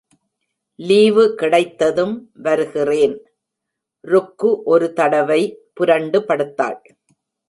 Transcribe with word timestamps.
Leave 0.75 1.35
கிடைத்ததும் 1.35 2.31
வருகிறேன். 2.33 3.15
ருக்கு 4.01 4.63
ஒரு 4.63 4.93
தடவை 4.93 5.41
புரண்டு 5.73 6.19
படுத்தாள். 6.19 6.81